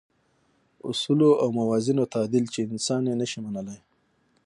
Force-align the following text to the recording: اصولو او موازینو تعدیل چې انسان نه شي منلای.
اصولو 0.89 1.29
او 1.41 1.47
موازینو 1.59 2.05
تعدیل 2.13 2.45
چې 2.53 2.59
انسان 2.71 3.01
نه 3.21 3.25
شي 3.31 3.39
منلای. 3.45 3.79